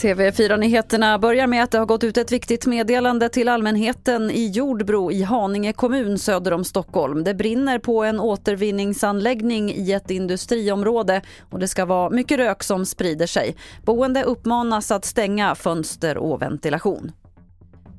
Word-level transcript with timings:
TV4-nyheterna 0.00 1.18
börjar 1.18 1.46
med 1.46 1.62
att 1.62 1.70
det 1.70 1.78
har 1.78 1.86
gått 1.86 2.04
ut 2.04 2.16
ett 2.16 2.32
viktigt 2.32 2.66
meddelande 2.66 3.28
till 3.28 3.48
allmänheten 3.48 4.30
i 4.30 4.46
Jordbro 4.46 5.12
i 5.12 5.22
Haninge 5.22 5.72
kommun 5.72 6.18
söder 6.18 6.52
om 6.52 6.64
Stockholm. 6.64 7.24
Det 7.24 7.34
brinner 7.34 7.78
på 7.78 8.04
en 8.04 8.20
återvinningsanläggning 8.20 9.72
i 9.72 9.92
ett 9.92 10.10
industriområde 10.10 11.22
och 11.50 11.58
det 11.58 11.68
ska 11.68 11.84
vara 11.84 12.10
mycket 12.10 12.38
rök 12.38 12.62
som 12.62 12.86
sprider 12.86 13.26
sig. 13.26 13.56
Boende 13.84 14.22
uppmanas 14.22 14.90
att 14.90 15.04
stänga 15.04 15.54
fönster 15.54 16.16
och 16.16 16.42
ventilation. 16.42 17.12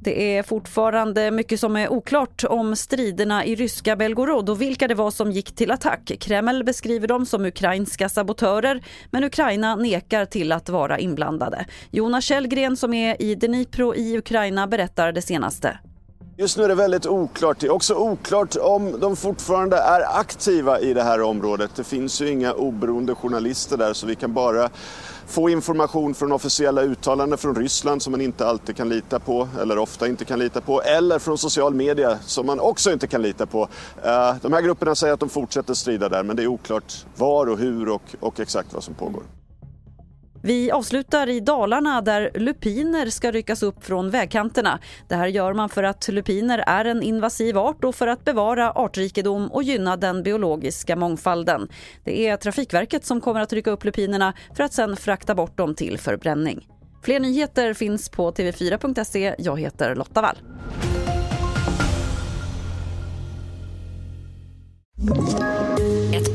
Det 0.03 0.37
är 0.37 0.43
fortfarande 0.43 1.31
mycket 1.31 1.59
som 1.59 1.75
är 1.75 1.91
oklart 1.91 2.43
om 2.43 2.75
striderna 2.75 3.45
i 3.45 3.55
ryska 3.55 3.95
Belgorod 3.95 4.49
och 4.49 4.61
vilka 4.61 4.87
det 4.87 4.95
var 4.95 5.11
som 5.11 5.31
gick 5.31 5.55
till 5.55 5.71
attack. 5.71 6.11
Kreml 6.19 6.63
beskriver 6.63 7.07
dem 7.07 7.25
som 7.25 7.45
ukrainska 7.45 8.09
sabotörer 8.09 8.83
men 9.11 9.23
Ukraina 9.23 9.75
nekar 9.75 10.25
till 10.25 10.51
att 10.51 10.69
vara 10.69 10.99
inblandade. 10.99 11.65
Jonas 11.91 12.25
Källgren 12.25 12.77
som 12.77 12.93
är 12.93 13.21
i 13.21 13.35
Dnipro 13.35 13.95
i 13.95 14.17
Ukraina 14.17 14.67
berättar 14.67 15.11
det 15.11 15.21
senaste. 15.21 15.79
Just 16.37 16.57
nu 16.57 16.63
är 16.63 16.67
det 16.67 16.75
väldigt 16.75 17.05
oklart. 17.05 17.59
Det 17.59 17.67
är 17.67 17.71
också 17.71 17.95
oklart 17.95 18.55
om 18.55 18.99
de 18.99 19.15
fortfarande 19.15 19.77
är 19.77 20.19
aktiva 20.19 20.79
i 20.79 20.93
det 20.93 21.03
här 21.03 21.21
området. 21.21 21.71
Det 21.75 21.83
finns 21.83 22.21
ju 22.21 22.29
inga 22.29 22.53
oberoende 22.53 23.15
journalister 23.15 23.77
där 23.77 23.93
så 23.93 24.07
vi 24.07 24.15
kan 24.15 24.33
bara 24.33 24.69
få 25.27 25.49
information 25.49 26.13
från 26.13 26.31
officiella 26.31 26.81
uttalanden 26.81 27.37
från 27.37 27.55
Ryssland 27.55 28.01
som 28.01 28.11
man 28.11 28.21
inte 28.21 28.47
alltid 28.47 28.75
kan 28.75 28.89
lita 28.89 29.19
på 29.19 29.47
eller 29.61 29.77
ofta 29.77 30.07
inte 30.07 30.25
kan 30.25 30.39
lita 30.39 30.61
på 30.61 30.81
eller 30.81 31.19
från 31.19 31.37
social 31.37 31.73
media 31.73 32.17
som 32.25 32.45
man 32.45 32.59
också 32.59 32.91
inte 32.91 33.07
kan 33.07 33.21
lita 33.21 33.45
på. 33.45 33.67
Eh, 34.03 34.35
de 34.41 34.53
här 34.53 34.61
grupperna 34.61 34.95
säger 34.95 35.13
att 35.13 35.19
de 35.19 35.29
fortsätter 35.29 35.73
strida 35.73 36.09
där 36.09 36.23
men 36.23 36.35
det 36.35 36.43
är 36.43 36.47
oklart 36.47 37.05
var 37.15 37.49
och 37.49 37.57
hur 37.57 37.89
och, 37.89 38.15
och 38.19 38.39
exakt 38.39 38.73
vad 38.73 38.83
som 38.83 38.93
pågår. 38.93 39.23
Vi 40.43 40.71
avslutar 40.71 41.29
i 41.29 41.39
Dalarna 41.39 42.01
där 42.01 42.31
lupiner 42.35 43.05
ska 43.09 43.31
ryckas 43.31 43.63
upp 43.63 43.85
från 43.85 44.09
vägkanterna. 44.09 44.79
Det 45.07 45.15
här 45.15 45.27
gör 45.27 45.53
man 45.53 45.69
för 45.69 45.83
att 45.83 46.07
lupiner 46.07 46.63
är 46.67 46.85
en 46.85 47.03
invasiv 47.03 47.57
art 47.57 47.83
och 47.83 47.95
för 47.95 48.07
att 48.07 48.25
bevara 48.25 48.71
artrikedom 48.71 49.51
och 49.51 49.63
gynna 49.63 49.97
den 49.97 50.23
biologiska 50.23 50.95
mångfalden. 50.95 51.67
Det 52.03 52.27
är 52.27 52.37
Trafikverket 52.37 53.05
som 53.05 53.21
kommer 53.21 53.41
att 53.41 53.53
rycka 53.53 53.71
upp 53.71 53.85
lupinerna 53.85 54.33
för 54.55 54.63
att 54.63 54.73
sen 54.73 54.95
frakta 54.95 55.35
bort 55.35 55.57
dem 55.57 55.75
till 55.75 55.97
förbränning. 55.97 56.67
Fler 57.03 57.19
nyheter 57.19 57.73
finns 57.73 58.09
på 58.09 58.31
tv4.se. 58.31 59.35
Jag 59.37 59.59
heter 59.59 59.95
Lotta 59.95 60.21
Wall. 60.21 60.37